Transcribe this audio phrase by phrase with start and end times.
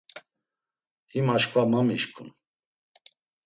[1.11, 2.29] Him aşǩva ma mişǩun.